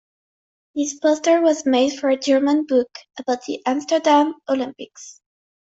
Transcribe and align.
This 0.73 0.95
poster 0.97 1.41
was 1.41 1.67
made 1.67 1.91
for 1.99 2.09
a 2.09 2.17
German 2.17 2.65
book 2.65 2.89
about 3.19 3.45
the 3.45 3.61
Amsterdam 3.67 4.33
Olympics. 4.49 5.21